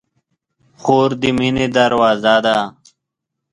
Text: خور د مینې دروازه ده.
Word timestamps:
خور 0.81 1.09
د 1.21 1.23
مینې 1.37 1.67
دروازه 1.77 2.35
ده. 2.45 2.57